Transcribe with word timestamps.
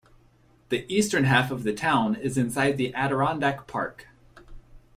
The 0.69 0.83
eastern 0.91 1.25
half 1.25 1.51
of 1.51 1.61
the 1.61 1.73
town 1.75 2.15
is 2.15 2.35
inside 2.35 2.77
the 2.79 2.91
Adirondack 2.95 3.67
Park. 3.67 4.07